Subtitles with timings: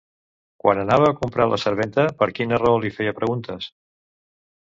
[0.61, 3.69] Quan anava a comprar la serventa, per quina raó li feia preguntes?